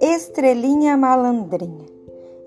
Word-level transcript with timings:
Estrelinha 0.00 0.96
Malandrinha. 0.96 1.86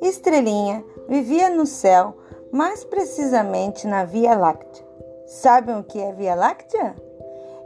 Estrelinha 0.02 0.84
vivia 1.08 1.50
no 1.50 1.66
céu, 1.66 2.16
mais 2.52 2.84
precisamente 2.84 3.88
na 3.88 4.04
Via 4.04 4.36
Láctea. 4.36 4.86
Sabem 5.26 5.78
o 5.78 5.84
que 5.84 6.00
é 6.00 6.12
Via 6.12 6.36
Láctea? 6.36 6.96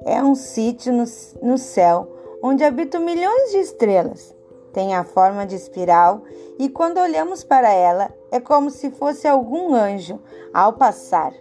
É 0.06 0.22
um 0.24 0.36
sítio 0.36 0.92
no, 0.92 1.06
no 1.42 1.58
céu 1.58 2.08
onde 2.42 2.64
habitam 2.64 3.02
milhões 3.02 3.52
de 3.52 3.58
estrelas. 3.58 4.36
Tem 4.74 4.96
a 4.96 5.04
forma 5.04 5.46
de 5.46 5.56
espiral 5.56 6.24
e 6.58 6.70
quando 6.70 7.00
olhamos 7.00 7.44
para 7.44 7.72
ela 7.72 8.14
é 8.32 8.40
como 8.40 8.70
se 8.70 8.90
fosse 8.92 9.28
algum 9.28 9.76
anjo, 9.76 10.20
ao 10.54 10.74
passar, 10.74 11.34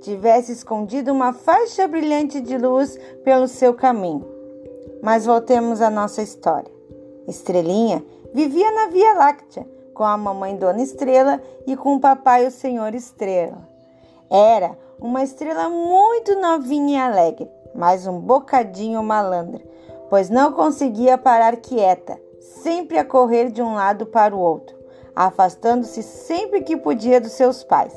tivesse 0.00 0.52
escondido 0.52 1.12
uma 1.12 1.32
faixa 1.32 1.86
brilhante 1.86 2.40
de 2.40 2.56
luz 2.56 2.98
pelo 3.24 3.48
seu 3.48 3.74
caminho. 3.74 4.26
Mas 5.02 5.26
voltemos 5.26 5.80
à 5.80 5.90
nossa 5.90 6.22
história. 6.22 6.70
Estrelinha 7.26 8.04
vivia 8.32 8.70
na 8.72 8.88
Via 8.88 9.14
Láctea 9.14 9.66
com 9.98 10.04
a 10.04 10.16
mamãe 10.16 10.56
Dona 10.56 10.80
Estrela 10.80 11.42
e 11.66 11.76
com 11.76 11.96
o 11.96 12.00
papai 12.00 12.46
o 12.46 12.52
Senhor 12.52 12.94
Estrela. 12.94 13.68
Era 14.30 14.78
uma 15.00 15.24
estrela 15.24 15.68
muito 15.68 16.40
novinha 16.40 16.98
e 16.98 17.00
alegre, 17.00 17.50
mas 17.74 18.06
um 18.06 18.20
bocadinho 18.20 19.02
malandra, 19.02 19.60
pois 20.08 20.30
não 20.30 20.52
conseguia 20.52 21.18
parar 21.18 21.56
quieta, 21.56 22.16
sempre 22.40 22.96
a 22.96 23.04
correr 23.04 23.50
de 23.50 23.60
um 23.60 23.74
lado 23.74 24.06
para 24.06 24.36
o 24.36 24.38
outro, 24.38 24.78
afastando-se 25.16 26.02
sempre 26.04 26.60
que 26.60 26.76
podia 26.76 27.20
dos 27.20 27.32
seus 27.32 27.64
pais. 27.64 27.94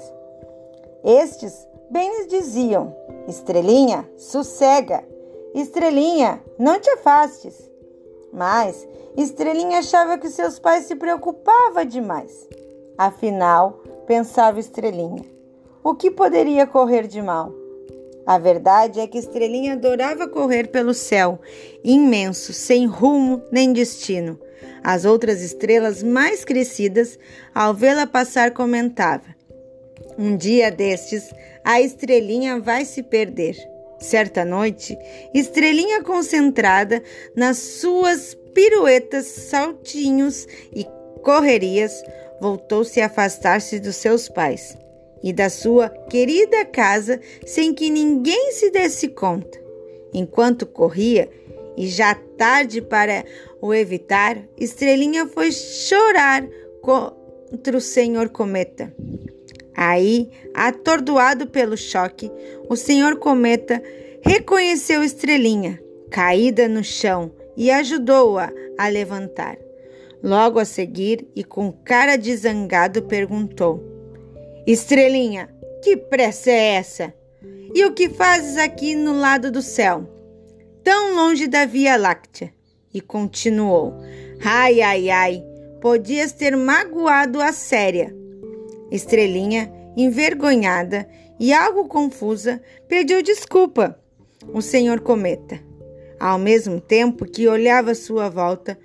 Estes 1.04 1.68
bem 1.92 2.10
lhes 2.18 2.28
diziam: 2.28 2.96
Estrelinha, 3.28 4.10
sossega! 4.18 5.04
Estrelinha, 5.54 6.42
não 6.58 6.80
te 6.80 6.90
afastes! 6.92 7.70
Mas 8.34 8.88
Estrelinha 9.18 9.80
achava 9.80 10.18
que 10.18 10.30
seus 10.30 10.58
pais 10.58 10.86
se 10.86 10.96
preocupavam 10.96 11.84
demais. 11.86 12.48
Afinal, 12.98 13.82
pensava 14.08 14.60
Estrelinha, 14.60 15.26
o 15.84 15.94
que 15.94 16.10
poderia 16.10 16.66
correr 16.66 17.08
de 17.08 17.22
mal? 17.22 17.52
A 18.26 18.38
verdade 18.38 19.00
é 19.00 19.08
que 19.08 19.18
Estrelinha 19.18 19.74
adorava 19.74 20.28
correr 20.28 20.68
pelo 20.68 20.94
céu, 20.94 21.40
imenso, 21.84 22.54
sem 22.54 22.86
rumo 22.86 23.42
nem 23.52 23.74
destino. 23.74 24.40
As 24.84 25.06
outras 25.06 25.42
estrelas 25.42 26.02
mais 26.02 26.46
crescidas, 26.46 27.20
ao 27.54 27.74
vê-la 27.74 28.08
passar, 28.08 28.52
comentava: 28.52 29.41
Um 30.18 30.36
dia 30.36 30.72
destes, 30.72 31.32
a 31.64 31.82
estrelinha 31.82 32.60
vai 32.60 32.86
se 32.86 33.04
perder. 33.04 33.56
Certa 34.00 34.44
noite, 34.44 34.98
Estrelinha 35.34 36.02
concentrada 36.04 37.04
nas 37.36 37.58
suas 37.58 38.36
piruetas, 38.54 39.26
saltinhos 39.26 40.48
e 40.76 40.86
correrias, 41.22 42.04
voltou-se 42.40 43.00
a 43.00 43.06
afastar-se 43.06 43.80
dos 43.80 43.96
seus 43.96 44.28
pais 44.28 44.76
e 45.24 45.32
da 45.32 45.50
sua 45.50 45.88
querida 46.10 46.66
casa 46.66 47.20
sem 47.46 47.74
que 47.74 47.92
ninguém 47.92 48.52
se 48.54 48.72
desse 48.72 49.08
conta. 49.08 49.62
Enquanto 50.14 50.66
corria, 50.66 51.30
e 51.78 51.88
já 51.88 52.16
tarde 52.16 52.82
para 52.82 53.24
o 53.62 53.74
evitar, 53.74 54.38
Estrelinha 54.58 55.26
foi 55.28 55.52
chorar 55.52 56.46
contra 56.82 57.78
o 57.78 57.82
senhor 57.82 58.30
Cometa. 58.30 58.94
Aí, 59.76 60.30
atordoado 60.54 61.48
pelo 61.48 61.78
choque, 61.78 62.32
o 62.70 62.76
senhor 62.76 63.18
Cometa 63.18 63.82
reconheceu 64.22 65.04
Estrelinha, 65.04 65.82
caída 66.10 66.68
no 66.68 66.84
chão, 66.84 67.32
e 67.56 67.70
ajudou-a 67.70 68.52
a 68.78 68.88
levantar. 68.88 69.58
Logo 70.24 70.60
a 70.60 70.66
seguir, 70.66 71.28
e 71.36 71.44
com 71.44 71.72
cara 71.72 72.16
de 72.16 72.36
zangado, 72.36 73.04
perguntou: 73.04 73.84
Estrelinha, 74.68 75.50
que 75.84 75.98
pressa 75.98 76.52
é 76.52 76.74
essa? 76.76 77.14
E 77.74 77.84
o 77.86 77.94
que 77.94 78.10
fazes 78.10 78.58
aqui 78.58 78.96
no 78.96 79.14
lado 79.14 79.52
do 79.52 79.62
céu, 79.62 80.08
tão 80.84 81.16
longe 81.16 81.48
da 81.48 81.66
Via 81.66 81.98
Láctea? 81.98 82.54
E 82.94 83.02
continuou: 83.02 83.94
Ai, 84.44 84.82
ai, 84.82 85.10
ai, 85.10 85.44
podias 85.80 86.34
ter 86.34 86.56
magoado 86.56 87.42
a 87.42 87.52
séria. 87.52 88.21
Estrelinha, 88.92 89.72
envergonhada 89.98 91.08
e 91.40 91.54
algo 91.54 91.88
confusa, 91.88 92.62
pediu 92.88 93.24
desculpa. 93.24 93.98
O 94.54 94.62
senhor 94.62 95.00
Cometa 95.00 95.72
ao 96.22 96.38
mesmo 96.38 96.80
tempo 96.80 97.26
que 97.26 97.48
olhava 97.48 97.92
à 97.92 97.96
sua 97.96 98.30
volta, 98.30 98.78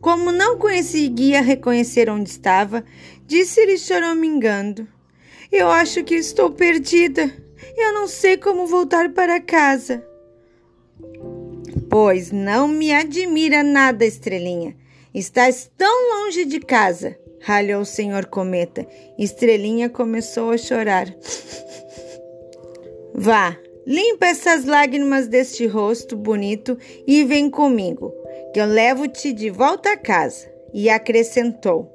como 0.00 0.30
não 0.30 0.56
conseguia 0.56 1.42
reconhecer 1.42 2.08
onde 2.08 2.30
estava, 2.30 2.84
disse-lhe 3.26 3.76
choramingando: 3.76 4.86
Eu 5.50 5.68
acho 5.68 6.04
que 6.04 6.14
estou 6.14 6.52
perdida. 6.52 7.28
Eu 7.76 7.92
não 7.92 8.06
sei 8.06 8.36
como 8.36 8.68
voltar 8.68 9.12
para 9.12 9.40
casa. 9.40 10.06
Pois 11.90 12.30
não 12.30 12.68
me 12.68 12.92
admira 12.92 13.64
nada, 13.64 14.04
estrelinha. 14.04 14.76
Estás 15.16 15.70
tão 15.76 16.24
longe 16.24 16.44
de 16.44 16.60
casa, 16.60 17.18
ralhou 17.40 17.80
o 17.80 17.86
senhor 17.86 18.26
Cometa. 18.26 18.86
Estrelinha 19.18 19.88
começou 19.88 20.50
a 20.50 20.58
chorar. 20.58 21.06
Vá, 23.14 23.56
Limpa 23.86 24.26
essas 24.26 24.64
lágrimas 24.64 25.28
deste 25.28 25.64
rosto 25.64 26.16
bonito 26.16 26.76
e 27.06 27.22
vem 27.22 27.48
comigo, 27.48 28.12
que 28.52 28.60
eu 28.60 28.66
levo-te 28.66 29.32
de 29.32 29.48
volta 29.48 29.92
a 29.92 29.96
casa. 29.96 30.50
E 30.74 30.90
acrescentou: 30.90 31.88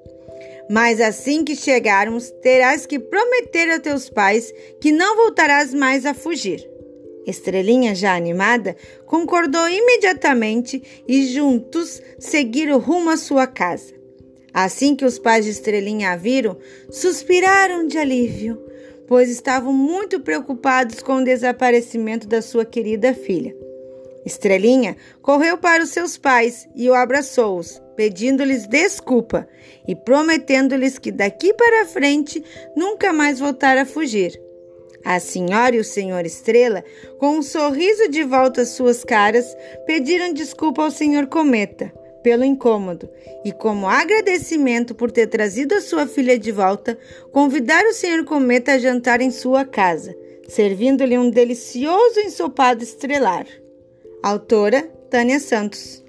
Mas 0.70 1.02
assim 1.02 1.44
que 1.44 1.54
chegarmos, 1.54 2.32
terás 2.42 2.86
que 2.86 2.98
prometer 2.98 3.70
a 3.72 3.80
teus 3.80 4.10
pais 4.10 4.54
que 4.80 4.90
não 4.90 5.18
voltarás 5.18 5.74
mais 5.74 6.06
a 6.06 6.14
fugir. 6.14 6.71
Estrelinha, 7.26 7.94
já 7.94 8.16
animada, 8.16 8.76
concordou 9.06 9.68
imediatamente 9.68 10.82
e 11.08 11.28
juntos 11.28 12.02
seguiram 12.20 12.80
rumo 12.80 13.10
à 13.10 13.18
sua 13.18 13.48
casa. 13.48 13.94
Assim 14.54 14.96
que 14.96 15.06
os 15.06 15.18
pais 15.18 15.46
de 15.46 15.52
Estrelinha 15.52 16.12
a 16.12 16.16
viram, 16.16 16.58
suspiraram 16.90 17.88
de 17.88 17.98
alívio 17.98 18.72
pois 19.12 19.30
estavam 19.30 19.74
muito 19.74 20.22
preocupados 20.22 21.02
com 21.02 21.18
o 21.18 21.24
desaparecimento 21.26 22.30
da 22.30 22.42
sua 22.42 22.64
querida 22.64 23.14
filha. 23.14 23.54
Estrelinha 24.26 24.96
correu 25.22 25.58
para 25.58 25.84
os 25.84 25.90
seus 25.90 26.18
pais 26.18 26.66
e 26.74 26.90
o 26.90 26.94
abraçou-os, 26.94 27.82
pedindo-lhes 27.98 28.66
desculpa 28.68 29.46
e 29.86 29.98
prometendo-lhes 29.98 30.98
que 30.98 31.12
daqui 31.12 31.54
para 31.54 31.86
frente 31.88 32.42
nunca 32.74 33.12
mais 33.12 33.38
voltara 33.38 33.82
a 33.82 33.86
fugir. 33.86 34.42
A 35.04 35.20
senhora 35.20 35.76
e 35.76 35.80
o 35.80 35.84
senhor 35.84 36.26
Estrela, 36.26 36.84
com 37.18 37.38
um 37.38 37.42
sorriso 37.42 38.10
de 38.10 38.24
volta 38.24 38.62
às 38.62 38.70
suas 38.70 39.04
caras, 39.04 39.46
pediram 39.86 40.34
desculpa 40.34 40.84
ao 40.84 40.92
senhor 40.92 41.28
Cometa 41.28 41.92
pelo 42.22 42.44
incômodo 42.44 43.10
e, 43.44 43.52
como 43.52 43.88
agradecimento 43.88 44.94
por 44.94 45.12
ter 45.12 45.28
trazido 45.28 45.76
a 45.76 45.82
sua 45.82 46.06
filha 46.08 46.38
de 46.38 46.52
volta, 46.52 46.98
convidar 47.32 47.84
o 47.86 47.94
Senhor 47.94 48.24
Cometa 48.24 48.74
a 48.74 48.78
jantar 48.78 49.22
em 49.22 49.32
sua 49.32 49.66
casa, 49.66 50.16
servindo-lhe 50.48 51.18
um 51.18 51.30
delicioso 51.30 52.20
ensopado 52.20 52.84
estrelar. 52.84 53.48
Autora 54.22 54.84
Tânia 55.10 55.40
Santos. 55.40 56.04